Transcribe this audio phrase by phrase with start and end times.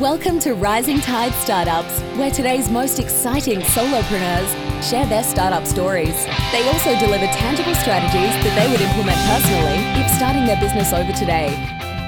[0.00, 4.48] Welcome to Rising Tide Startups, where today's most exciting solopreneurs
[4.80, 6.24] share their startup stories.
[6.52, 11.12] They also deliver tangible strategies that they would implement personally if starting their business over
[11.14, 11.50] today.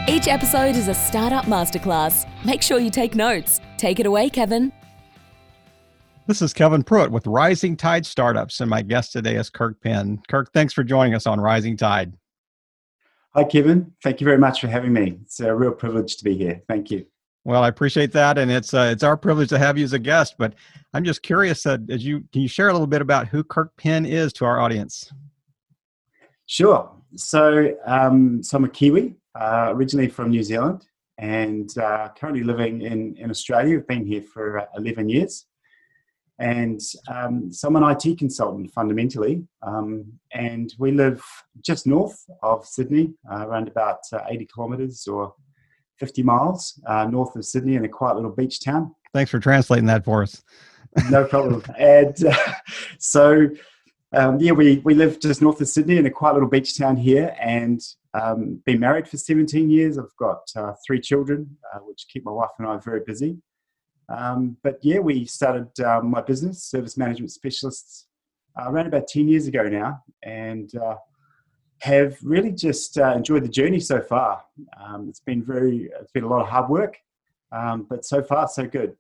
[0.08, 2.28] Each episode is a startup masterclass.
[2.44, 3.60] Make sure you take notes.
[3.76, 4.72] Take it away, Kevin.
[6.28, 10.22] This is Kevin Pruitt with Rising Tide Startups, and my guest today is Kirk Penn.
[10.28, 12.12] Kirk, thanks for joining us on Rising Tide.
[13.34, 13.94] Hi, Kevin.
[14.04, 15.18] Thank you very much for having me.
[15.22, 16.62] It's a real privilege to be here.
[16.68, 17.06] Thank you.
[17.44, 19.98] Well, I appreciate that, and it's uh, it's our privilege to have you as a
[19.98, 20.34] guest.
[20.36, 20.54] But
[20.92, 23.74] I'm just curious, uh, as you can you share a little bit about who Kirk
[23.76, 25.10] Penn is to our audience?
[26.44, 26.90] Sure.
[27.16, 32.82] So, um, so I'm a Kiwi, uh, originally from New Zealand, and uh, currently living
[32.82, 33.78] in in Australia.
[33.78, 35.46] I've been here for uh, 11 years,
[36.38, 36.78] and
[37.08, 41.24] um, so I'm an IT consultant fundamentally, um, and we live
[41.62, 45.34] just north of Sydney, around about 80 kilometres or
[46.00, 48.94] 50 miles uh, north of Sydney in a quiet little beach town.
[49.12, 50.42] Thanks for translating that for us.
[51.10, 51.62] no problem.
[51.78, 52.52] And uh,
[52.98, 53.48] so,
[54.12, 56.96] um, yeah, we, we live just north of Sydney in a quiet little beach town
[56.96, 57.80] here and
[58.14, 59.98] um, been married for 17 years.
[59.98, 63.36] I've got uh, three children, uh, which keep my wife and I very busy.
[64.08, 68.06] Um, but yeah, we started um, my business, Service Management Specialists,
[68.58, 70.02] uh, around about 10 years ago now.
[70.22, 70.96] And uh,
[71.80, 74.42] have really just uh, enjoyed the journey so far.
[74.82, 76.98] Um, it's been very, it's been a lot of hard work,
[77.52, 78.96] um, but so far so good.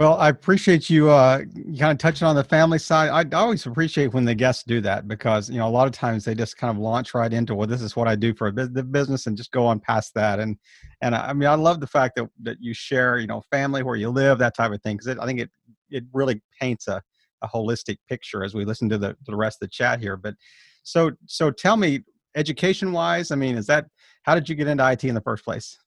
[0.00, 1.42] Well, I appreciate you uh,
[1.78, 3.10] kind of touching on the family side.
[3.10, 6.24] I always appreciate when the guests do that because you know a lot of times
[6.24, 8.52] they just kind of launch right into well, this is what I do for a
[8.52, 10.40] business and just go on past that.
[10.40, 10.56] And
[11.02, 13.96] and I mean, I love the fact that that you share you know family where
[13.96, 15.50] you live that type of thing because I think it
[15.90, 17.02] it really paints a,
[17.42, 20.16] a holistic picture as we listen to the to the rest of the chat here.
[20.16, 20.34] But
[20.82, 22.00] so so tell me,
[22.34, 23.86] education wise, I mean, is that
[24.22, 25.78] how did you get into IT in the first place?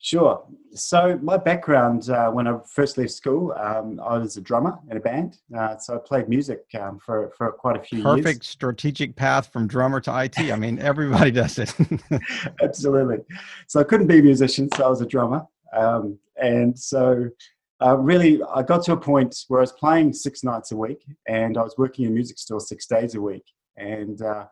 [0.00, 0.44] Sure.
[0.74, 4.96] So my background uh, when I first left school, um, I was a drummer in
[4.96, 5.38] a band.
[5.56, 8.24] Uh, so I played music um, for for quite a few Perfect years.
[8.24, 10.38] Perfect strategic path from drummer to IT.
[10.38, 11.74] I mean, everybody does it.
[12.62, 13.18] Absolutely.
[13.66, 15.44] So I couldn't be a musician, so I was a drummer.
[15.76, 17.28] Um, and so
[17.84, 21.04] uh, really, I got to a point where I was playing six nights a week,
[21.26, 23.44] and I was working in a music store six days a week.
[23.78, 24.46] And uh,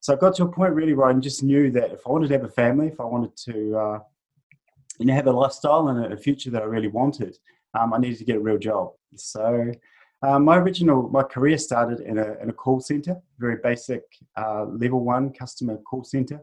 [0.00, 2.28] so I got to a point really where I just knew that if I wanted
[2.28, 3.98] to have a family, if I wanted to, uh,
[4.98, 7.36] you know, have a lifestyle and a future that I really wanted,
[7.78, 8.92] um, I needed to get a real job.
[9.16, 9.72] So
[10.22, 14.02] um, my original, my career started in a, in a call center, very basic
[14.36, 16.40] uh, level one customer call center.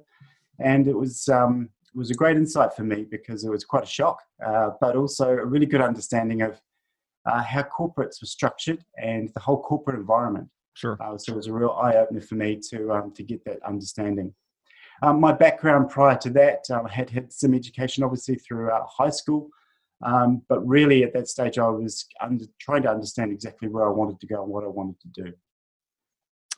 [0.59, 3.83] And it was, um, it was a great insight for me because it was quite
[3.83, 6.61] a shock, uh, but also a really good understanding of
[7.25, 10.49] uh, how corporates were structured and the whole corporate environment.
[10.79, 10.97] Sure.
[11.01, 13.61] Uh, so it was a real eye opener for me to um, to get that
[13.67, 14.33] understanding.
[15.03, 19.09] Um, my background prior to that, um, I had had some education, obviously through high
[19.09, 19.49] school,
[20.05, 23.91] um, but really at that stage, I was under, trying to understand exactly where I
[23.91, 25.33] wanted to go and what I wanted to do.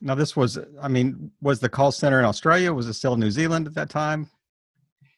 [0.02, 2.74] Now, this was, I mean, was the call center in Australia?
[2.74, 4.30] Was it still New Zealand at that time?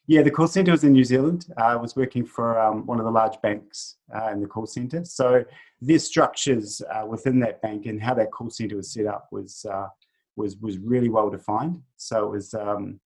[0.06, 1.46] Yeah, the call center was in New Zealand.
[1.58, 4.66] Uh, I was working for um, one of the large banks uh, in the call
[4.66, 5.06] center.
[5.06, 5.46] So
[5.82, 9.66] the structures uh, within that bank and how that call center was set up was
[9.70, 9.88] uh,
[10.36, 11.82] was was really well defined.
[11.96, 13.00] So it was um,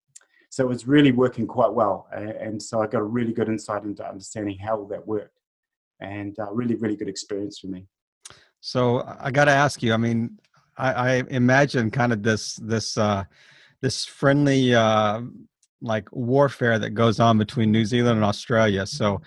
[0.49, 3.83] so it was really working quite well, and so I got a really good insight
[3.83, 5.39] into understanding how all that worked,
[5.99, 7.85] and uh, really really good experience for me.
[8.59, 9.93] So I got to ask you.
[9.93, 10.39] I mean,
[10.77, 13.25] I, I, imagine kind of this this uh,
[13.81, 14.73] this friendly
[15.81, 18.85] like warfare that goes on between New Zealand and Australia.
[18.85, 19.21] So,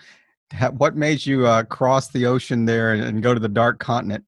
[0.73, 4.25] what made you uh, cross the ocean there and, go to the dark continent?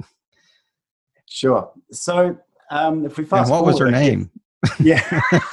[1.28, 1.72] Sure.
[1.90, 2.38] So,
[2.70, 4.30] um, if we fast and what forward, was her name?
[4.78, 5.20] Yeah,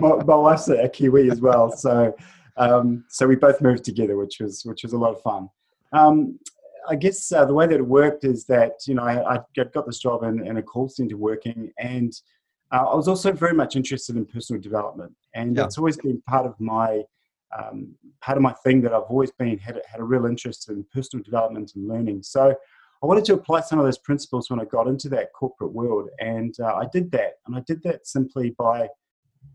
[0.00, 1.70] my, my, wife's a Kiwi as well.
[1.70, 2.16] So,
[2.56, 5.48] um, so we both moved together, which was which was a lot of fun.
[5.92, 6.40] Um,
[6.88, 9.86] I guess uh, the way that it worked is that you know I, I got
[9.86, 12.12] this job in, in a call center working, and
[12.72, 15.64] uh, I was also very much interested in personal development, and yeah.
[15.64, 17.02] it's always been part of my
[17.56, 20.84] um, part of my thing that I've always been had had a real interest in
[20.92, 22.22] personal development and learning.
[22.22, 22.54] So
[23.02, 26.08] I wanted to apply some of those principles when I got into that corporate world,
[26.20, 27.34] and uh, I did that.
[27.46, 28.88] And I did that simply by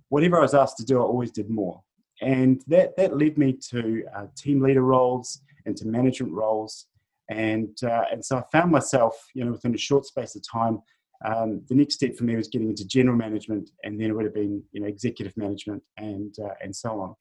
[0.09, 1.81] whatever I was asked to do, I always did more,
[2.21, 6.86] and that that led me to uh, team leader roles and to management roles,
[7.30, 10.81] and uh, and so I found myself, you know, within a short space of time
[11.25, 14.25] um, the next step for me was getting into general management, and then it would
[14.25, 17.16] have been you know executive management and uh, and so on.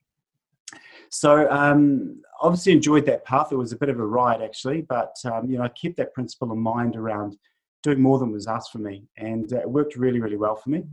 [1.10, 3.52] So um, obviously enjoyed that path.
[3.52, 6.14] It was a bit of a ride actually, but um, you know I kept that
[6.14, 7.36] principle in mind around
[7.82, 10.70] doing more than was asked for me, and uh, it worked really really well for
[10.70, 10.84] me.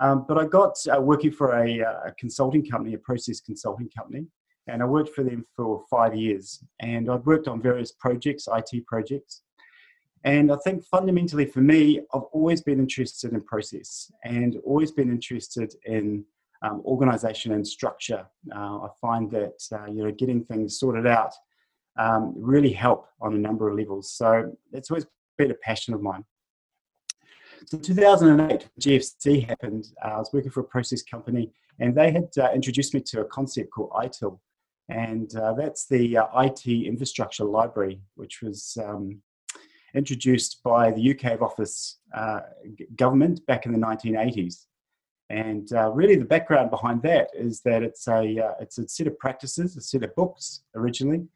[0.00, 3.90] Um, but I got uh, working for a, uh, a, consulting company, a process consulting
[3.90, 4.24] company,
[4.66, 6.64] and I worked for them for five years.
[6.80, 9.42] And I've worked on various projects, IT projects.
[10.24, 15.10] And I think fundamentally for me, I've always been interested in process and always been
[15.10, 16.24] interested in
[16.62, 18.26] um, organization and structure.
[18.54, 21.32] Uh, I find that uh, you know getting things sorted out
[21.98, 24.12] um, really help on a number of levels.
[24.12, 25.06] So it's always
[25.38, 26.24] been a passion of mine.
[27.66, 29.86] So 2008, GFC happened.
[30.04, 33.20] Uh, I was working for a process company, and they had uh, introduced me to
[33.20, 34.38] a concept called ITIL,
[34.88, 39.20] and uh, that's the uh, IT Infrastructure Library, which was um,
[39.94, 42.40] introduced by the UK office uh,
[42.96, 44.66] government back in the 1980s.
[45.28, 49.06] And uh, really, the background behind that is that it's a uh, it's a set
[49.06, 51.28] of practices, a set of books originally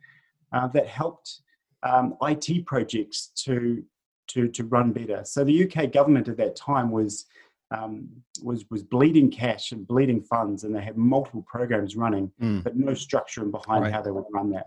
[0.52, 1.42] uh, that helped
[1.84, 3.84] um, IT projects to
[4.28, 5.22] to to run better.
[5.24, 7.26] So the UK government at that time was
[7.70, 8.08] um,
[8.42, 12.64] was was bleeding cash and bleeding funds, and they had multiple programs running, mm.
[12.64, 13.92] but no structure behind right.
[13.92, 14.66] how they would run that.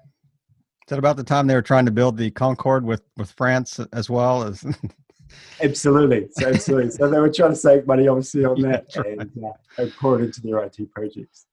[0.87, 3.77] Is that about the time they were trying to build the Concorde with with France
[3.91, 4.63] as well as?
[5.61, 6.91] absolutely, so, absolutely.
[6.91, 9.19] so they were trying to save money, obviously, on that, yeah, right.
[9.19, 9.43] and
[9.77, 11.47] uh, pour it into their IT projects.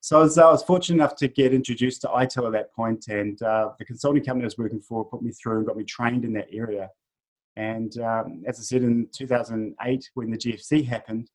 [0.00, 2.72] So I was, uh, I was, fortunate enough to get introduced to ITIL at that
[2.72, 5.76] point, and uh, the consulting company I was working for put me through and got
[5.76, 6.88] me trained in that area.
[7.56, 11.28] And um, as I said, in 2008, when the GFC happened,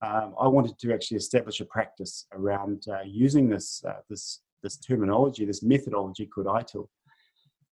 [0.00, 4.76] um, I wanted to actually establish a practice around uh, using this uh, this this
[4.76, 6.88] terminology, this methodology called ITIL.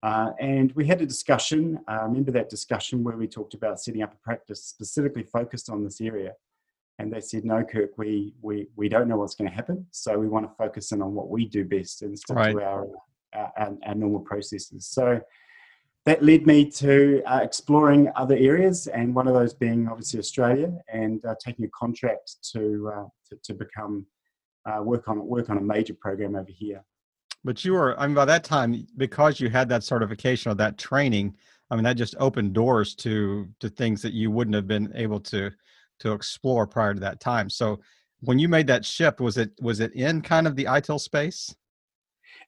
[0.05, 1.81] Uh, and we had a discussion.
[1.89, 5.71] I uh, remember that discussion where we talked about setting up a practice specifically focused
[5.71, 6.33] on this area.
[6.99, 9.87] And they said, no, Kirk, we, we, we don't know what's going to happen.
[9.91, 12.53] So we want to focus in on what we do best and stick right.
[12.53, 12.87] to our,
[13.35, 14.87] our, our, our, normal processes.
[14.87, 15.21] So
[16.05, 20.73] that led me to uh, exploring other areas, and one of those being obviously Australia,
[20.93, 24.05] and uh, taking a contract to, uh, to, to become
[24.67, 26.83] uh, work on work on a major program over here.
[27.45, 30.79] But you were, I mean, by that time, because you had that certification or that
[30.79, 31.35] training,
[31.71, 35.21] I mean, that just opened doors to to things that you wouldn't have been able
[35.21, 35.51] to
[36.01, 37.51] to explore prior to that time.
[37.51, 37.81] So,
[38.21, 41.55] when you made that shift, was it was it in kind of the ITIL space?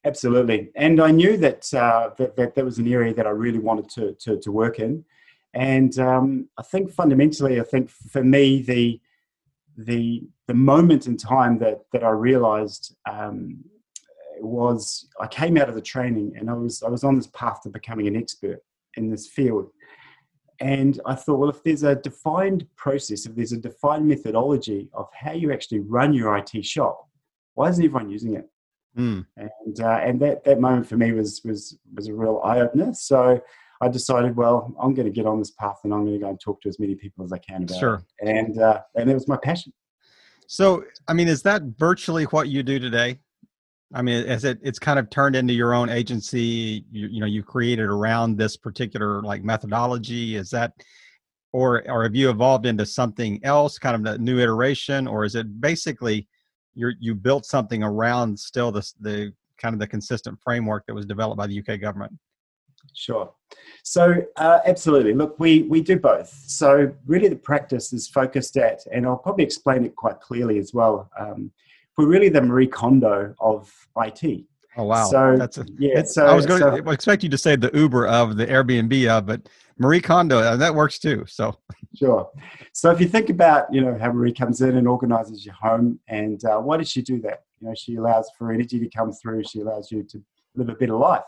[0.05, 3.58] Absolutely, and I knew that uh, that, that that was an area that I really
[3.58, 5.05] wanted to to, to work in,
[5.55, 9.00] and um, I think fundamentally, I think for me the
[9.76, 13.65] the the moment in time that that I realised um,
[14.41, 17.62] was I came out of the training and I was I was on this path
[17.62, 18.61] to becoming an expert
[18.97, 19.71] in this field,
[20.61, 25.09] and I thought, well, if there's a defined process, if there's a defined methodology of
[25.12, 27.09] how you actually run your IT shop,
[27.55, 28.49] why isn't everyone using it?
[28.97, 29.26] Mm.
[29.37, 32.94] And uh, and that that moment for me was was was a real eye opener.
[32.94, 33.41] So
[33.81, 36.31] I decided, well, I'm going to get on this path and I'm going to go
[36.31, 38.03] and talk to as many people as I can about sure.
[38.21, 38.29] it.
[38.29, 39.73] And uh, and it was my passion.
[40.47, 43.19] So, I mean, is that virtually what you do today?
[43.94, 46.85] I mean, as it it's kind of turned into your own agency.
[46.91, 50.37] You, you know, you created around this particular like methodology.
[50.37, 50.73] Is that,
[51.53, 55.35] or or have you evolved into something else, kind of a new iteration, or is
[55.35, 56.29] it basically
[56.75, 61.06] you you built something around still the the kind of the consistent framework that was
[61.06, 62.12] developed by the UK government?
[62.92, 63.32] Sure.
[63.82, 65.14] So uh, absolutely.
[65.14, 66.28] Look, we we do both.
[66.46, 70.72] So really, the practice is focused at, and I'll probably explain it quite clearly as
[70.72, 71.10] well.
[71.19, 71.50] Um,
[71.96, 74.44] we're really the Marie Kondo of IT.
[74.76, 75.04] Oh wow!
[75.04, 76.02] So that's a, yeah.
[76.02, 79.06] So, I was going so, to expect you to say the Uber of the Airbnb
[79.09, 81.25] of, but Marie Kondo uh, that works too.
[81.28, 81.56] So
[81.94, 82.30] sure.
[82.73, 86.00] So if you think about you know how Marie comes in and organizes your home,
[86.09, 87.42] and uh, why does she do that?
[87.61, 89.44] You know, she allows for energy to come through.
[89.44, 90.23] She allows you to
[90.56, 91.23] live a better life.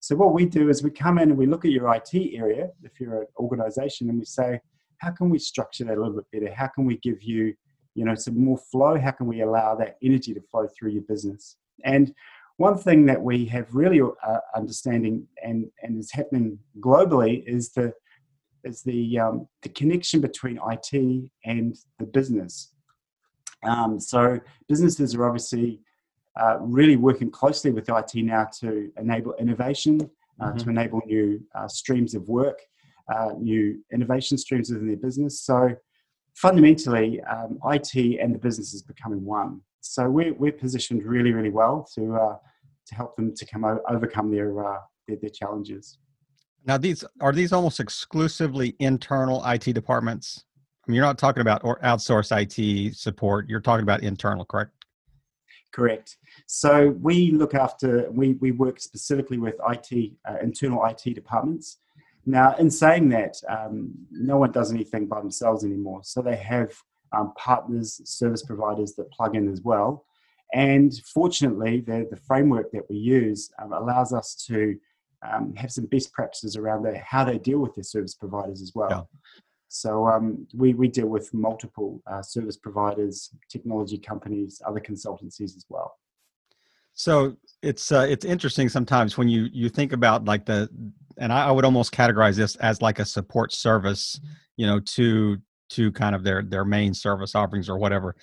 [0.00, 2.70] So what we do is we come in and we look at your IT area,
[2.82, 4.58] if you're an organization, and we say,
[4.98, 6.54] how can we structure that a little bit better?
[6.54, 7.54] How can we give you,
[7.94, 8.98] you know, some more flow?
[8.98, 11.56] How can we allow that energy to flow through your business?
[11.84, 12.14] And
[12.56, 17.92] one thing that we have really uh, understanding and, and is happening globally is the
[18.62, 22.72] is the um, the connection between IT and the business.
[23.62, 25.80] Um, so businesses are obviously
[26.40, 30.58] uh, really working closely with IT now to enable innovation, uh, mm-hmm.
[30.58, 32.58] to enable new uh, streams of work,
[33.14, 35.42] uh, new innovation streams within their business.
[35.42, 35.70] So
[36.34, 39.60] fundamentally, um, IT and the business is becoming one.
[39.80, 42.36] So we're, we're positioned really, really well to uh,
[42.86, 44.52] to help them to come o- overcome their,
[45.06, 45.98] their, their challenges.
[46.66, 50.44] Now, these are these almost exclusively internal IT departments.
[50.86, 53.48] I mean, you're not talking about or outsource IT support.
[53.48, 54.72] You're talking about internal, correct?
[55.72, 56.16] Correct.
[56.46, 61.78] So we look after, we, we work specifically with IT, uh, internal IT departments.
[62.26, 66.00] Now, in saying that, um, no one does anything by themselves anymore.
[66.02, 66.74] So they have
[67.12, 70.04] um, partners, service providers that plug in as well.
[70.52, 74.76] And fortunately, the, the framework that we use um, allows us to
[75.22, 78.72] um, have some best practices around the, how they deal with their service providers as
[78.74, 78.90] well.
[78.90, 79.40] Yeah.
[79.72, 85.64] So um, we, we deal with multiple uh, service providers, technology companies, other consultancies as
[85.68, 85.96] well.
[86.92, 90.68] So it's uh, it's interesting sometimes when you you think about like the
[91.18, 94.20] and I, I would almost categorize this as like a support service,
[94.56, 95.38] you know, to
[95.70, 98.16] to kind of their their main service offerings or whatever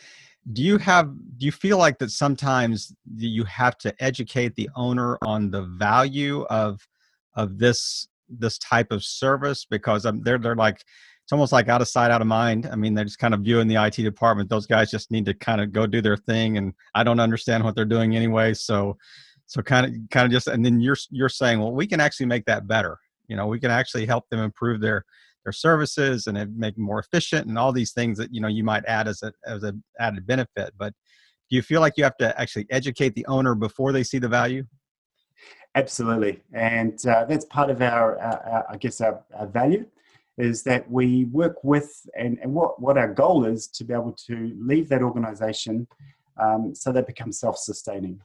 [0.53, 5.17] do you have do you feel like that sometimes you have to educate the owner
[5.21, 6.87] on the value of
[7.35, 10.83] of this this type of service because um, they're they're like
[11.27, 12.69] it's almost like out of sight out of mind.
[12.71, 14.49] I mean they're just kind of viewing the it department.
[14.49, 17.65] Those guys just need to kind of go do their thing and i don't understand
[17.65, 18.95] what they're doing anyway so
[19.45, 22.27] so kind of kind of just and then you're you're saying well we can actually
[22.27, 22.97] make that better.
[23.27, 25.03] You know we can actually help them improve their
[25.43, 28.63] their services and make them more efficient and all these things that you know you
[28.63, 30.93] might add as a as a added benefit but
[31.49, 34.29] do you feel like you have to actually educate the owner before they see the
[34.29, 34.65] value?
[35.75, 39.85] Absolutely and uh, that's part of our, our, i guess our, our, value
[40.37, 44.15] is that we work with and, and what, what our goal is to be able
[44.27, 45.87] to leave that organization
[46.39, 48.19] um, so they become self-sustaining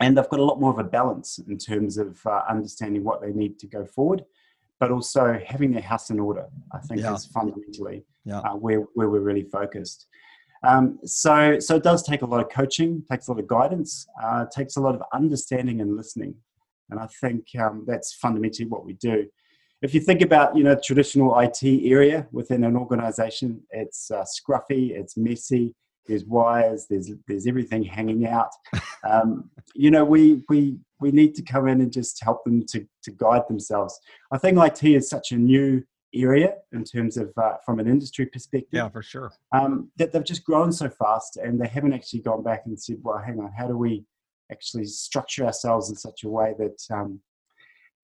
[0.00, 3.20] and they've got a lot more of a balance in terms of uh, understanding what
[3.20, 4.24] they need to go forward
[4.80, 7.14] but also having their house in order, I think yeah.
[7.14, 8.40] is fundamentally yeah.
[8.40, 10.06] uh, where, where we're really focused.
[10.66, 14.06] Um, so, so it does take a lot of coaching, takes a lot of guidance,
[14.22, 16.34] uh, takes a lot of understanding and listening.
[16.88, 19.26] And I think um, that's fundamentally what we do.
[19.82, 24.90] If you think about, you know, traditional IT area within an organization, it's uh, scruffy,
[24.90, 25.74] it's messy,
[26.06, 28.50] there's wires, there's there's everything hanging out.
[29.02, 32.86] Um, you know, we we we need to come in and just help them to
[33.04, 33.98] to guide themselves.
[34.30, 35.82] I think IT is such a new
[36.14, 38.74] area in terms of uh, from an industry perspective.
[38.74, 39.32] Yeah, for sure.
[39.52, 42.98] Um, that they've just grown so fast, and they haven't actually gone back and said,
[43.02, 44.04] "Well, hang on, how do we
[44.52, 47.20] actually structure ourselves in such a way that um,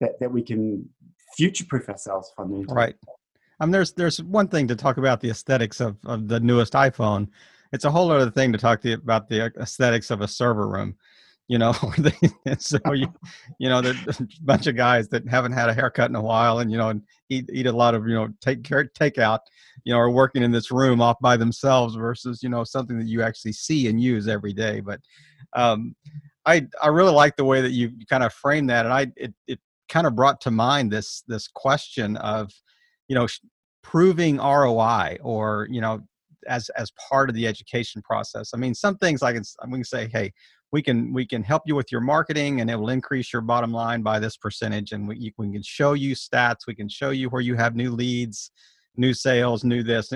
[0.01, 0.89] that that we can
[1.35, 2.95] future-proof ourselves fundamentally?" Right.
[3.59, 7.27] Um, there's there's one thing to talk about the aesthetics of, of the newest iPhone,
[7.71, 10.67] it's a whole other thing to talk to you about the aesthetics of a server
[10.67, 10.95] room
[11.47, 11.73] you know
[12.57, 13.07] so you
[13.59, 16.59] you know there's a bunch of guys that haven't had a haircut in a while
[16.59, 19.41] and you know and eat eat a lot of you know take care take out
[19.83, 23.07] you know are working in this room off by themselves versus you know something that
[23.07, 24.99] you actually see and use every day but
[25.55, 25.95] um
[26.45, 29.33] i i really like the way that you kind of frame that and i it,
[29.47, 32.51] it kind of brought to mind this this question of
[33.07, 33.27] you know
[33.83, 36.01] proving roi or you know
[36.47, 38.51] as as part of the education process.
[38.53, 40.33] I mean, some things like it's, we can say, hey,
[40.71, 43.71] we can we can help you with your marketing, and it will increase your bottom
[43.71, 46.67] line by this percentage, and we, we can show you stats.
[46.67, 48.51] We can show you where you have new leads,
[48.95, 50.11] new sales, new this,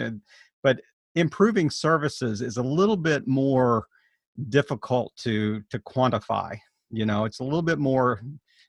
[0.64, 0.82] but
[1.16, 3.86] improving services is a little bit more
[4.50, 6.58] difficult to to quantify.
[6.90, 8.22] You know, it's a little bit more,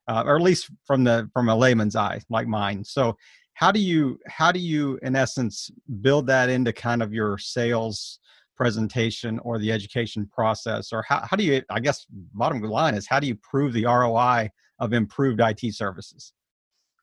[0.09, 2.85] uh, or at least from the from a layman's eye, like mine.
[2.85, 3.17] So
[3.55, 8.19] how do you how do you in essence build that into kind of your sales
[8.57, 13.07] presentation or the education process or how, how do you i guess bottom line is
[13.07, 16.33] how do you prove the roi of improved it services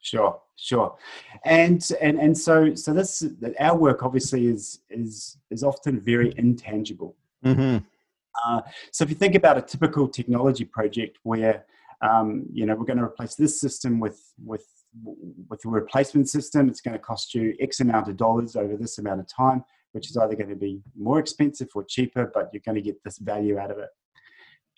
[0.01, 0.95] sure sure
[1.45, 3.25] and and and so so this
[3.59, 7.77] our work obviously is is is often very intangible mm-hmm.
[8.47, 11.65] uh, so if you think about a typical technology project where
[12.01, 14.65] um, you know we're going to replace this system with with
[15.47, 18.97] with the replacement system, it's going to cost you X amount of dollars over this
[18.97, 22.61] amount of time, which is either going to be more expensive or cheaper, but you're
[22.65, 23.89] going to get this value out of it.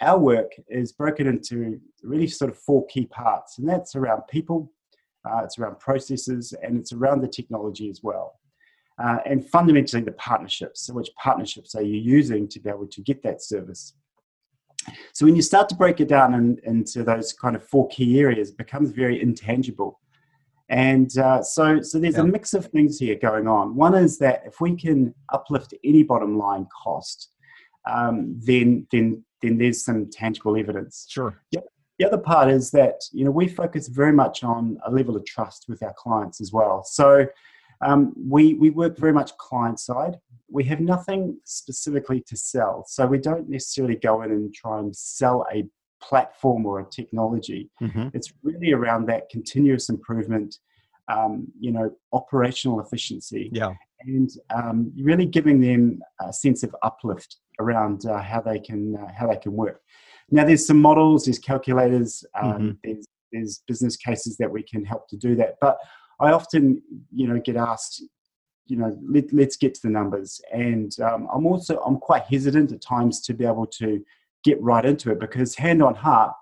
[0.02, 4.72] Our work is broken into really sort of four key parts, and that's around people,
[5.30, 8.40] uh, it's around processes, and it's around the technology as well.
[9.02, 10.86] Uh, and fundamentally, the partnerships.
[10.86, 13.94] So, which partnerships are you using to be able to get that service?
[15.14, 18.20] So when you start to break it down in, into those kind of four key
[18.20, 20.00] areas, it becomes very intangible.
[20.70, 22.22] And uh, so, so there's yeah.
[22.22, 23.76] a mix of things here going on.
[23.76, 27.30] One is that if we can uplift any bottom line cost,
[27.90, 31.08] um, then then then there's some tangible evidence.
[31.10, 31.42] Sure.
[31.52, 35.26] The other part is that you know we focus very much on a level of
[35.26, 36.84] trust with our clients as well.
[36.84, 37.28] So
[37.84, 40.18] um, we we work very much client side.
[40.50, 44.96] We have nothing specifically to sell, so we don't necessarily go in and try and
[44.96, 45.66] sell a
[46.02, 47.70] platform or a technology.
[47.82, 48.10] Mm-hmm.
[48.14, 50.58] It's really around that continuous improvement,
[51.08, 53.50] um, you know, operational efficiency.
[53.54, 53.74] Yeah.
[54.02, 59.12] And um, really giving them a sense of uplift around uh, how they can uh,
[59.18, 59.80] how they can work.
[60.32, 62.72] Now, there's some models, there's calculators, um, mm-hmm.
[62.84, 65.56] there's there's business cases that we can help to do that.
[65.62, 65.78] But
[66.22, 66.82] I often,
[67.14, 68.04] you know, get asked,
[68.68, 72.72] you know, let, us get to the numbers, and um, I'm also I'm quite hesitant
[72.72, 74.04] at times to be able to
[74.44, 76.34] get right into it because hand on heart,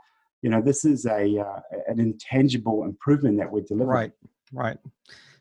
[0.41, 3.89] you know, this is a uh, an intangible improvement that we're delivering.
[3.89, 4.11] Right,
[4.53, 4.77] right.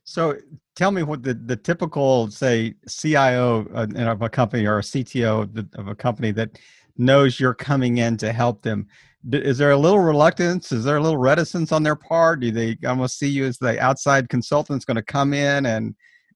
[0.09, 0.37] So
[0.75, 5.89] tell me what the, the typical, say, CIO of a company or a CTO of
[5.89, 6.59] a company that
[6.97, 8.87] knows you're coming in to help them.
[9.31, 10.73] Is there a little reluctance?
[10.73, 12.41] Is there a little reticence on their part?
[12.41, 15.95] Do they almost see you as the outside consultant's going to come in and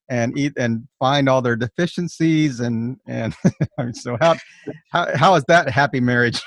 [0.09, 3.33] and eat and find all their deficiencies and and
[3.93, 4.35] so how
[4.91, 6.41] how how is that happy marriage?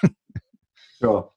[1.01, 1.31] sure.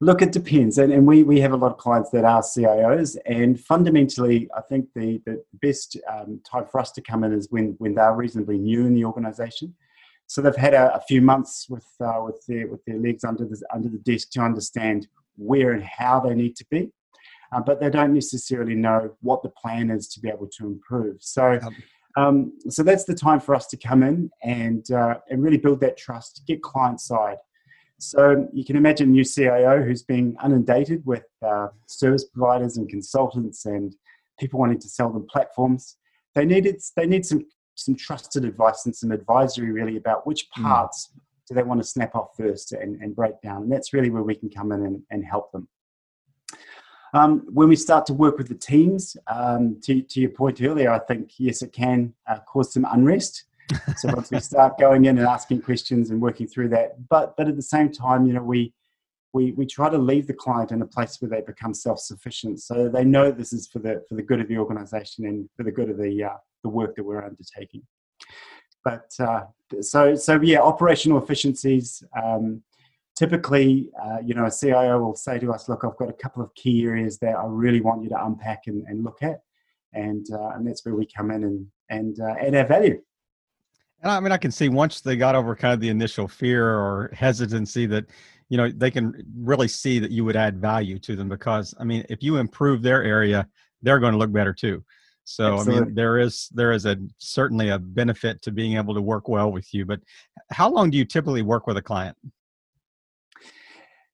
[0.00, 3.16] Look, it depends, and, and we we have a lot of clients that are CIOs,
[3.26, 7.48] and fundamentally, I think the the best um, time for us to come in is
[7.50, 9.74] when when they're reasonably new in the organisation.
[10.28, 13.44] So they've had a, a few months with uh, with their with their legs under
[13.44, 16.90] the under the desk to understand where and how they need to be,
[17.52, 21.16] uh, but they don't necessarily know what the plan is to be able to improve.
[21.20, 21.58] So.
[22.16, 25.78] Um, so that's the time for us to come in and uh, and really build
[25.82, 27.36] that trust, get client side,
[27.98, 32.88] so you can imagine a new CIO who's being inundated with uh, service providers and
[32.88, 33.94] consultants and
[34.38, 35.96] people wanting to sell them platforms.
[36.34, 37.44] They needed they need some
[37.78, 40.64] some trusted advice and some advisory really about which hmm.
[40.64, 41.20] parts mm.
[41.48, 43.62] do they want to snap off first and, and break down.
[43.62, 45.68] And that's really where we can come in and, and help them.
[47.14, 50.90] Um, when we start to work with the teams, um, to, to, your point earlier,
[50.90, 53.44] I think yes, it can uh, cause some unrest
[53.96, 57.48] so once we start going in and asking questions and working through that, but but
[57.48, 58.72] at the same time, you know, we
[59.32, 62.88] we we try to leave the client in a place where they become self-sufficient, so
[62.88, 65.72] they know this is for the for the good of the organisation and for the
[65.72, 67.82] good of the uh, the work that we're undertaking.
[68.84, 69.44] But uh,
[69.80, 72.02] so so yeah, operational efficiencies.
[72.20, 72.62] Um,
[73.16, 76.42] typically, uh, you know, a CIO will say to us, "Look, I've got a couple
[76.42, 79.42] of key areas that I really want you to unpack and, and look at,"
[79.92, 83.00] and uh, and that's where we come in and and uh, add our value.
[84.02, 86.68] And I mean, I can see once they got over kind of the initial fear
[86.68, 88.06] or hesitancy that,
[88.48, 91.84] you know, they can really see that you would add value to them because, I
[91.84, 93.48] mean, if you improve their area,
[93.82, 94.84] they're going to look better too.
[95.28, 95.76] So Absolutely.
[95.76, 99.28] I mean, there is there is a certainly a benefit to being able to work
[99.28, 99.84] well with you.
[99.84, 100.00] But
[100.50, 102.16] how long do you typically work with a client?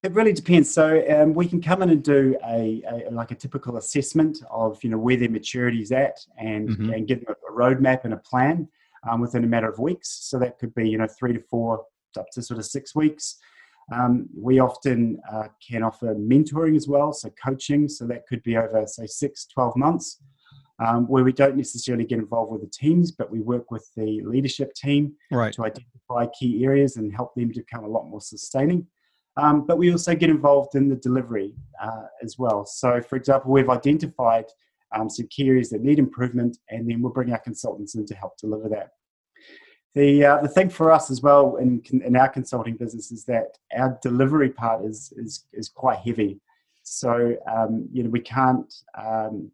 [0.02, 0.74] It really depends.
[0.74, 4.82] So um, we can come in and do a, a, like a typical assessment of
[4.82, 6.90] you know where their maturity is at, and mm-hmm.
[6.92, 8.68] and give them a roadmap and a plan
[9.08, 10.10] um, within a matter of weeks.
[10.22, 11.84] So that could be, you know, three to four,
[12.18, 13.36] up to sort of six weeks.
[13.92, 17.88] Um, we often uh, can offer mentoring as well, so coaching.
[17.88, 20.22] So that could be over, say, six, 12 months,
[20.78, 24.20] um, where we don't necessarily get involved with the teams, but we work with the
[24.24, 25.52] leadership team right.
[25.52, 28.86] to identify key areas and help them to become a lot more sustaining.
[29.36, 32.64] Um, but we also get involved in the delivery uh, as well.
[32.64, 34.46] So, for example, we've identified
[34.94, 38.14] um, some key areas that need improvement, and then we'll bring our consultants in to
[38.14, 38.90] help deliver that.
[39.94, 43.58] The, uh, the thing for us as well in, in our consulting business is that
[43.76, 46.40] our delivery part is, is, is quite heavy.
[46.82, 49.50] So, um, you know, we can't, um,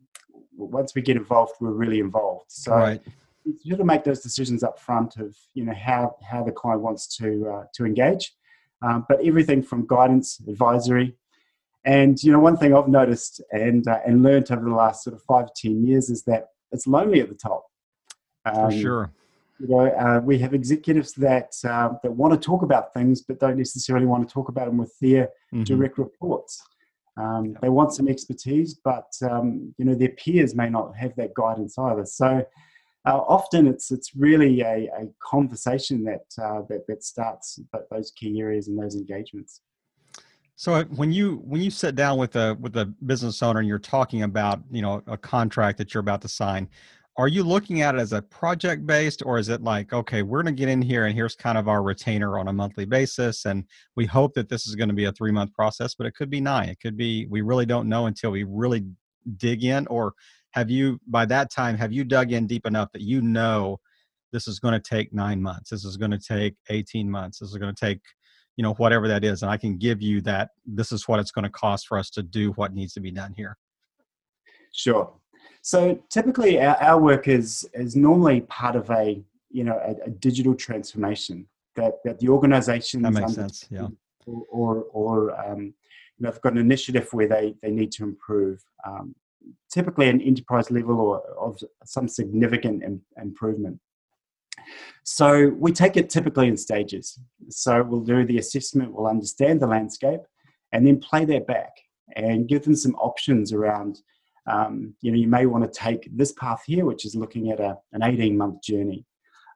[0.57, 2.47] once we get involved, we're really involved.
[2.49, 3.03] So, right.
[3.45, 6.83] you have to make those decisions up front of, you know, how, how the client
[6.83, 8.35] wants to, uh, to engage.
[8.83, 11.17] Um, but everything from guidance, advisory,
[11.85, 15.15] and you know, one thing I've noticed and uh, and learned over the last sort
[15.15, 17.65] of five to ten years is that it's lonely at the top.
[18.45, 19.13] Um, For sure.
[19.59, 23.41] You know, uh, we have executives that uh, that want to talk about things, but
[23.41, 25.65] don't necessarily want to talk about them with their mm-hmm.
[25.65, 26.63] direct reports.
[27.16, 31.35] Um, they want some expertise, but um, you know their peers may not have that
[31.35, 32.05] guidance either.
[32.05, 32.44] So
[33.07, 37.59] uh, often it's it's really a, a conversation that, uh, that that starts
[37.90, 39.61] those key areas and those engagements.
[40.57, 43.68] So uh, when you when you sit down with a with a business owner and
[43.68, 46.68] you're talking about you know a contract that you're about to sign,
[47.16, 50.42] are you looking at it as a project based or is it like okay we're
[50.42, 53.44] going to get in here and here's kind of our retainer on a monthly basis
[53.44, 53.64] and
[53.96, 56.31] we hope that this is going to be a three month process but it could
[56.31, 58.85] be nine it could be we really don't know until we really
[59.37, 60.14] dig in or
[60.53, 63.79] have you by that time have you dug in deep enough that you know
[64.33, 67.51] this is going to take nine months this is going to take 18 months this
[67.51, 68.01] is going to take
[68.57, 71.33] you know whatever that is and i can give you that this is what it's
[71.33, 73.57] going to cost for us to do what needs to be done here?
[74.73, 75.20] Sure
[75.62, 80.11] so typically our, our work is is normally part of a you know a, a
[80.11, 81.46] digital transformation
[81.77, 83.88] that that the organization that makes sense yeah
[84.27, 88.05] or or, or um, you know they've got an initiative where they they need to
[88.05, 89.14] improve um,
[89.73, 93.81] typically an enterprise level or of some significant Im- improvement
[95.05, 97.18] so we take it typically in stages.
[97.49, 100.20] So we'll do the assessment, we'll understand the landscape,
[100.73, 101.73] and then play that back
[102.16, 104.01] and give them some options around.
[104.51, 107.61] Um, you know, you may want to take this path here, which is looking at
[107.61, 109.05] a, an 18 month journey.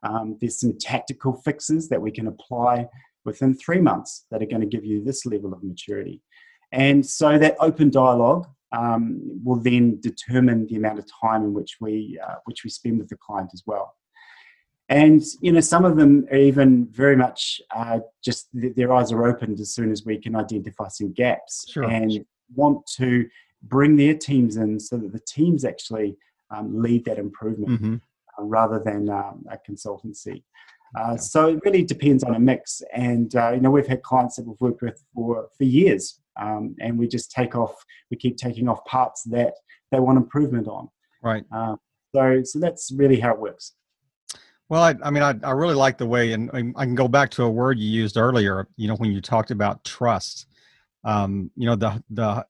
[0.04, 2.88] Um, there's some tactical fixes that we can apply
[3.24, 6.20] within three months that are going to give you this level of maturity.
[6.72, 11.76] And so that open dialogue um, will then determine the amount of time in which
[11.80, 13.94] we uh, which we spend with the client as well.
[14.88, 19.26] And you know, some of them are even very much uh, just their eyes are
[19.26, 21.84] opened as soon as we can identify some gaps sure.
[21.84, 23.26] and want to
[23.68, 26.16] bring their teams in so that the teams actually
[26.54, 27.94] um, lead that improvement mm-hmm.
[28.38, 30.42] uh, rather than um, a consultancy.
[30.96, 34.36] Uh, so it really depends on a mix, and uh, you know we've had clients
[34.36, 38.36] that we've worked with for for years, um, and we just take off, we keep
[38.36, 39.54] taking off parts that
[39.90, 40.88] they want improvement on.
[41.20, 41.44] Right.
[41.52, 41.76] Uh,
[42.14, 43.72] so so that's really how it works.
[44.68, 47.30] Well, I, I mean, I, I really like the way, and I can go back
[47.32, 48.68] to a word you used earlier.
[48.76, 50.46] You know, when you talked about trust,
[51.04, 52.44] um, you know the the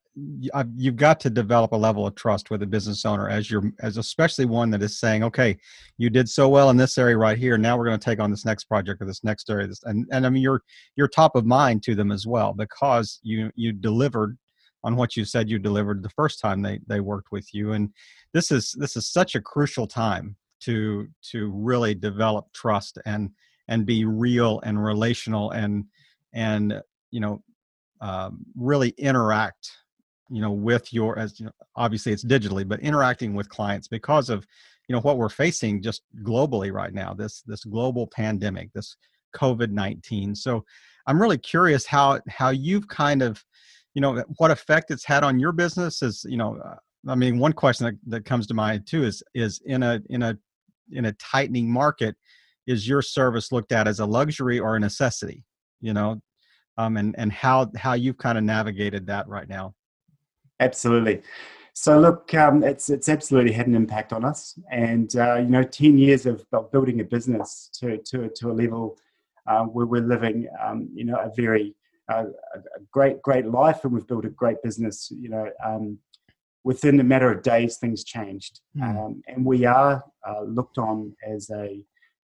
[0.77, 3.97] you've got to develop a level of trust with a business owner as you're as
[3.97, 5.57] especially one that is saying okay
[5.97, 7.57] you did so well in this area right here.
[7.57, 9.67] Now we're going to take on this next project or this next area.
[9.67, 10.61] This, and and i mean you're
[10.95, 14.37] you're top of mind to them as well because you you delivered
[14.85, 17.73] on what you said you delivered the first time they they worked with you.
[17.73, 17.89] And
[18.33, 23.31] this is this is such a crucial time to to really develop trust and
[23.67, 25.85] and be real and relational and
[26.33, 27.41] and you know
[28.05, 29.71] um, really interact
[30.29, 34.29] you know with your as you know, obviously it's digitally but interacting with clients because
[34.29, 34.45] of
[34.87, 38.95] you know what we're facing just globally right now this this global pandemic this
[39.35, 40.63] covid-19 so
[41.07, 43.43] i'm really curious how how you've kind of
[43.93, 46.75] you know what effect it's had on your business is you know uh,
[47.07, 50.21] i mean one question that, that comes to mind too is is in a in
[50.21, 50.37] a
[50.91, 52.15] in a tightening market
[52.67, 55.43] is your service looked at as a luxury or a necessity?
[55.81, 56.21] You know
[56.77, 59.73] um, and and how how you've kind of navigated that right now.
[60.59, 61.21] Absolutely.
[61.73, 65.63] So look, um, it's it's absolutely had an impact on us, and uh, you know,
[65.63, 68.97] ten years of, building a business to to to a level
[69.47, 71.75] uh, where we're living, um, you know, a very
[72.11, 75.11] uh, a great great life, and we've built a great business.
[75.11, 75.97] You know, um,
[76.63, 79.21] within a matter of days, things changed, mm.
[79.27, 81.83] and we are uh, looked on as a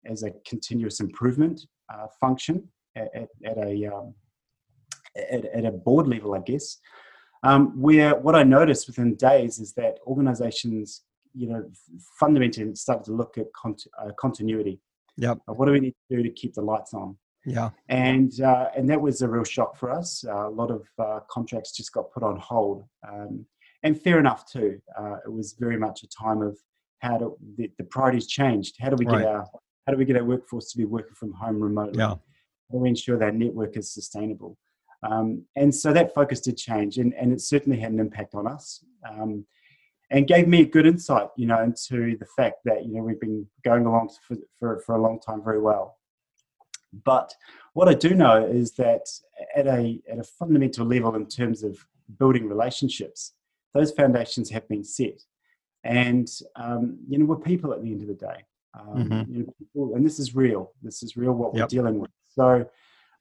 [0.06, 4.14] as a continuous improvement uh, function at, at, at a um,
[5.16, 6.78] at, at a board level, I guess,
[7.42, 11.02] um, where what I noticed within days is that organizations,
[11.34, 11.68] you know,
[12.18, 14.80] fundamentally started to look at cont- uh, continuity.
[15.16, 15.38] Yep.
[15.48, 17.16] Uh, what do we need to do to keep the lights on?
[17.44, 17.70] Yeah.
[17.88, 20.24] And uh, and that was a real shock for us.
[20.26, 23.44] Uh, a lot of uh, contracts just got put on hold, um,
[23.82, 24.80] and fair enough too.
[24.98, 26.56] Uh, it was very much a time of
[27.00, 28.76] how do the, the priorities changed.
[28.78, 29.44] How do we get our
[29.86, 31.98] how do we get our workforce to be working from home remotely?
[31.98, 32.10] Yeah.
[32.10, 32.18] How
[32.70, 34.56] do we ensure that network is sustainable?
[35.02, 38.46] Um, and so that focus did change, and, and it certainly had an impact on
[38.46, 39.44] us, um,
[40.10, 43.20] and gave me a good insight, you know, into the fact that you know we've
[43.20, 45.98] been going along for, for, for a long time very well.
[47.04, 47.34] But
[47.72, 49.08] what I do know is that
[49.56, 51.78] at a at a fundamental level, in terms of
[52.18, 53.32] building relationships,
[53.74, 55.20] those foundations have been set,
[55.82, 58.44] and um, you know we're people at the end of the day,
[58.78, 59.32] um, mm-hmm.
[59.32, 60.72] you know, people, and this is real.
[60.82, 62.10] This is real what we're dealing with.
[62.28, 62.66] So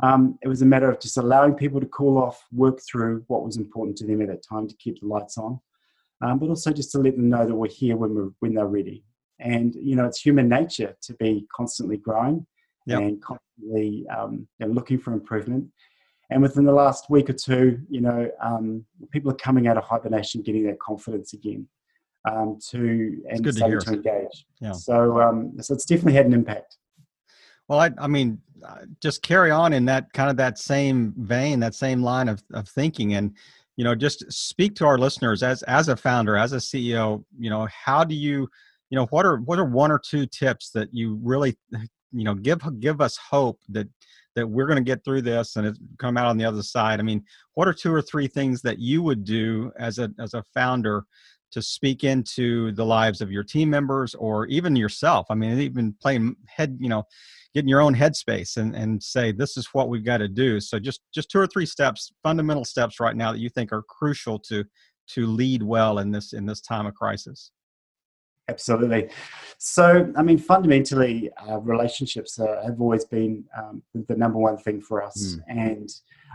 [0.01, 3.43] um, it was a matter of just allowing people to cool off, work through what
[3.43, 5.59] was important to them at that time to keep the lights on,
[6.21, 8.67] um, but also just to let them know that we're here when we're when they're
[8.67, 9.03] ready.
[9.39, 12.45] And you know, it's human nature to be constantly growing
[12.85, 12.99] yep.
[12.99, 15.67] and constantly um, you know, looking for improvement.
[16.29, 19.83] And within the last week or two, you know, um, people are coming out of
[19.83, 21.67] hibernation, getting that confidence again
[22.29, 24.45] um, to and starting to, to engage.
[24.61, 24.71] Yeah.
[24.71, 26.77] So, um, so it's definitely had an impact.
[27.71, 31.61] Well, I, I mean, uh, just carry on in that kind of that same vein,
[31.61, 33.33] that same line of, of thinking, and
[33.77, 37.23] you know, just speak to our listeners as as a founder, as a CEO.
[37.39, 38.49] You know, how do you,
[38.89, 42.33] you know, what are what are one or two tips that you really, you know,
[42.33, 43.87] give give us hope that
[44.35, 46.99] that we're going to get through this and come out on the other side.
[46.99, 50.33] I mean, what are two or three things that you would do as a as
[50.33, 51.05] a founder
[51.51, 55.27] to speak into the lives of your team members or even yourself?
[55.29, 57.05] I mean, even playing head, you know,
[57.53, 60.59] get in your own headspace and, and say this is what we've got to do.
[60.59, 63.83] So just just two or three steps fundamental steps right now that you think are
[63.83, 64.63] crucial to
[65.09, 67.51] to lead well in this in this time of crisis.
[68.49, 69.09] Absolutely.
[69.57, 74.81] So i mean fundamentally uh, relationships uh, have always been um, the number one thing
[74.81, 75.35] for us.
[75.35, 75.41] Mm.
[75.47, 75.89] and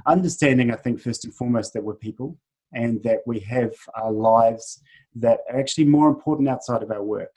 [0.07, 2.39] understanding i think first and foremost that we're people
[2.73, 4.81] and that we have our lives
[5.15, 7.33] that are actually more important outside of our work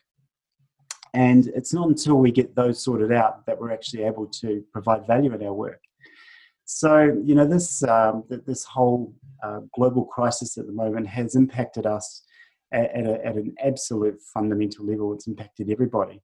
[1.13, 5.07] and it's not until we get those sorted out that we're actually able to provide
[5.07, 5.81] value in our work.
[6.65, 11.87] So, you know, this, um, this whole uh, global crisis at the moment has impacted
[11.87, 12.23] us
[12.71, 15.13] at, at, a, at, an absolute fundamental level.
[15.13, 16.21] It's impacted everybody.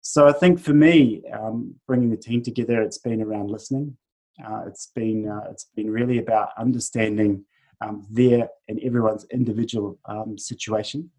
[0.00, 3.96] So, I think for me, um, bringing the team together, it's been around listening.
[4.44, 7.44] Uh, it's been uh, it's been really about understanding
[7.80, 11.10] um, their and everyone's individual um, situation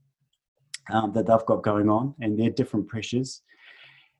[0.91, 3.41] um, that they've got going on and their different pressures,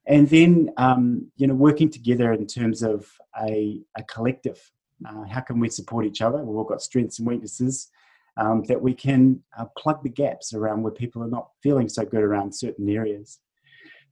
[0.05, 3.07] and then um, you know working together in terms of
[3.41, 4.59] a, a collective.
[5.07, 6.39] Uh, how can we support each other?
[6.39, 7.89] We've all got strengths and weaknesses.
[8.37, 12.05] Um, that we can uh, plug the gaps around where people are not feeling so
[12.05, 13.39] good around certain areas.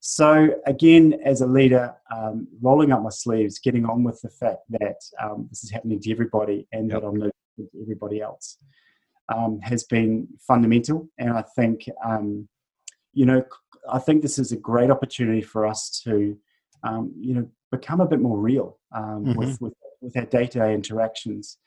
[0.01, 4.63] So again, as a leader, um, rolling up my sleeves, getting on with the fact
[4.69, 7.01] that um, this is happening to everybody and yep.
[7.01, 7.31] that I'm no
[7.81, 8.57] everybody else
[9.33, 11.07] um, has been fundamental.
[11.17, 12.47] And I think, um,
[13.13, 13.43] you know,
[13.89, 16.37] I think this is a great opportunity for us to,
[16.83, 19.37] um, you know, become a bit more real um, mm-hmm.
[19.37, 21.57] with, with, with our day-to-day interactions.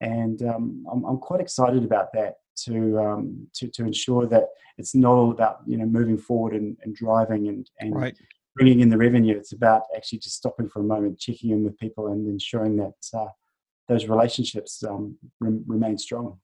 [0.00, 4.48] And I'm, I'm quite excited about that to um, to to ensure that
[4.78, 8.18] it's not all about you know moving forward and, and driving and and right.
[8.54, 9.36] bringing in the revenue.
[9.36, 12.94] It's about actually just stopping for a moment, checking in with people, and ensuring that
[13.14, 13.28] uh,
[13.88, 16.38] those relationships um, re- remain strong.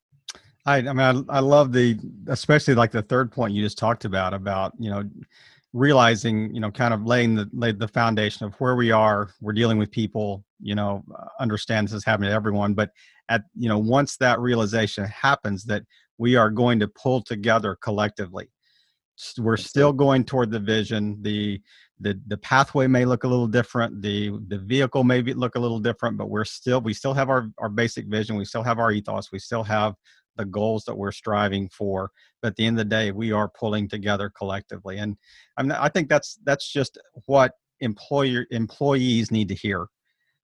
[0.64, 1.98] I, I mean, I, I love the,
[2.28, 5.02] especially like the third point you just talked about, about, you know,
[5.72, 9.52] realizing, you know, kind of laying the, lay the foundation of where we are, we're
[9.52, 11.02] dealing with people, you know,
[11.40, 12.90] understand this is happening to everyone, but
[13.28, 15.82] at, you know, once that realization happens that
[16.18, 18.48] we are going to pull together collectively.
[19.38, 21.18] We're still going toward the vision.
[21.20, 21.60] The
[22.00, 24.02] the the pathway may look a little different.
[24.02, 27.28] The the vehicle may be, look a little different, but we're still we still have
[27.28, 28.36] our our basic vision.
[28.36, 29.30] We still have our ethos.
[29.30, 29.94] We still have
[30.36, 32.10] the goals that we're striving for.
[32.40, 35.16] But at the end of the day, we are pulling together collectively, and
[35.56, 39.88] I'm I think that's that's just what employer employees need to hear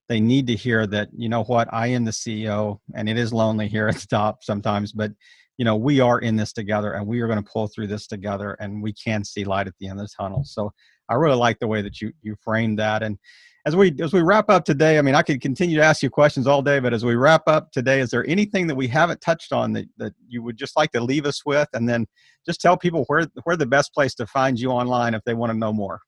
[0.08, 3.32] they need to hear that you know what i am the ceo and it is
[3.32, 5.12] lonely here at the top sometimes but
[5.56, 8.06] you know we are in this together and we are going to pull through this
[8.06, 10.72] together and we can see light at the end of the tunnel so
[11.08, 13.18] i really like the way that you you framed that and
[13.66, 16.10] as we as we wrap up today i mean i could continue to ask you
[16.10, 19.20] questions all day but as we wrap up today is there anything that we haven't
[19.20, 22.06] touched on that, that you would just like to leave us with and then
[22.46, 25.52] just tell people where where the best place to find you online if they want
[25.52, 26.00] to know more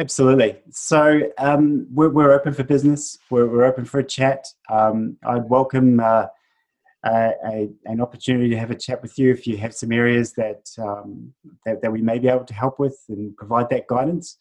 [0.00, 0.56] Absolutely.
[0.70, 3.18] So um, we're, we're, open for business.
[3.28, 4.46] We're, we're open for a chat.
[4.70, 6.24] Um, I'd welcome uh,
[7.04, 10.32] a, a, an opportunity to have a chat with you if you have some areas
[10.34, 11.34] that, um,
[11.66, 14.38] that, that we may be able to help with and provide that guidance.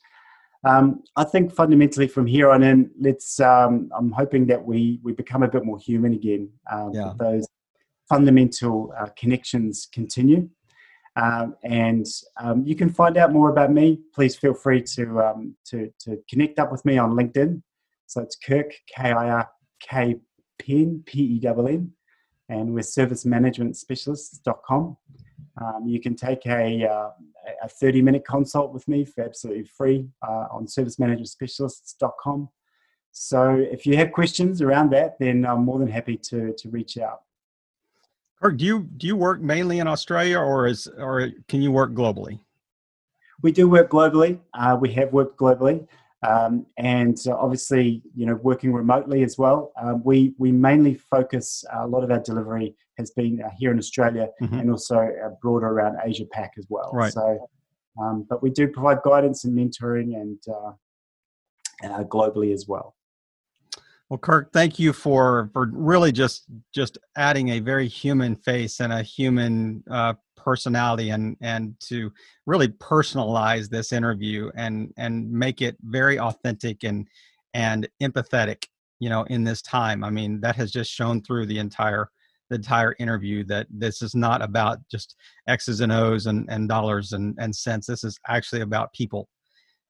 [0.66, 3.40] Um, I think fundamentally from here on in, let's.
[3.40, 6.50] Um, I'm hoping that we we become a bit more human again.
[6.72, 7.14] Um, yeah.
[7.18, 7.48] Those
[8.10, 10.50] fundamental uh, connections continue.
[11.16, 12.06] Um, and
[12.42, 14.02] um, you can find out more about me.
[14.14, 17.62] Please feel free to, um, to, to connect up with me on LinkedIn.
[18.08, 20.16] So it's Kirk, K I R K
[20.58, 21.92] P E N, N,
[22.50, 24.98] and we're servicemanagementspecialists.com.
[25.60, 27.10] Um, you can take a, uh,
[27.64, 32.50] a 30 minute consult with me for absolutely free uh, on servicemanagementspecialists.com.
[33.12, 36.98] So if you have questions around that, then I'm more than happy to, to reach
[36.98, 37.22] out.
[38.42, 41.92] Kirk, do you do you work mainly in Australia, or is or can you work
[41.94, 42.40] globally?
[43.42, 44.40] We do work globally.
[44.54, 45.86] Uh, we have worked globally,
[46.26, 49.74] um, and obviously, you know, working remotely as well.
[49.82, 53.80] Um, we we mainly focus a lot of our delivery has been uh, here in
[53.80, 54.60] Australia mm-hmm.
[54.60, 56.92] and also uh, broader around Asia Pac as well.
[56.94, 57.12] Right.
[57.12, 57.50] So,
[58.00, 60.72] um, but we do provide guidance and mentoring and uh,
[61.84, 62.96] uh, globally as well.
[64.10, 68.92] Well, Kirk, thank you for for really just just adding a very human face and
[68.92, 72.12] a human uh, personality, and and to
[72.48, 77.08] really personalize this interview and and make it very authentic and
[77.54, 78.66] and empathetic.
[79.00, 82.10] You know, in this time, I mean, that has just shown through the entire
[82.50, 85.16] the entire interview that this is not about just
[85.48, 87.88] X's and O's and, and dollars and, and cents.
[87.88, 89.30] This is actually about people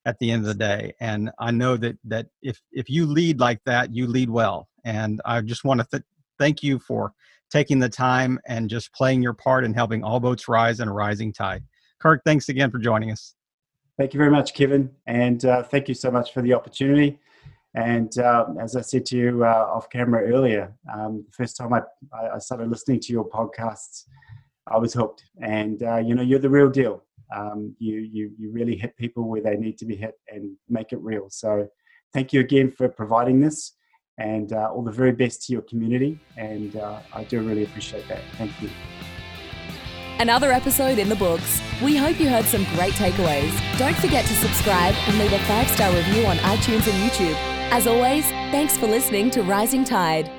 [0.06, 0.93] at the end of the day.
[1.00, 4.67] And i know that that if if you lead like that you lead well.
[4.86, 6.04] And i just want to th-
[6.38, 7.13] thank you for
[7.52, 10.93] taking the time and just playing your part in helping all boats rise in a
[10.93, 11.63] rising tide.
[12.00, 13.36] Kirk thanks again for joining us.
[13.98, 14.89] Thank you very much kevin.
[15.06, 17.19] And uh, thank you so much for the opportunity
[17.76, 21.74] and uh, as i said to you uh, off camera earlier um, the first time
[21.74, 21.82] I,
[22.36, 24.06] I started listening to your podcasts
[24.68, 27.04] i was hooked and uh, you know you're the real deal
[27.36, 30.94] um, you, you, you really hit people where they need to be hit and make
[30.94, 31.30] it real.
[31.30, 31.68] So
[32.14, 33.74] thank you again for providing this
[34.18, 36.20] and uh, all the very best to your community.
[36.38, 38.22] And uh, I do really appreciate that.
[38.34, 38.70] Thank you.
[40.20, 41.62] Another episode in the books.
[41.82, 43.58] We hope you heard some great takeaways.
[43.78, 47.59] Don't forget to subscribe and leave a five star review on iTunes and YouTube.
[47.72, 50.38] As always, thanks for listening to Rising Tide.